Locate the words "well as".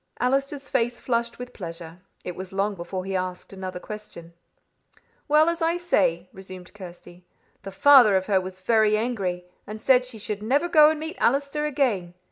5.27-5.61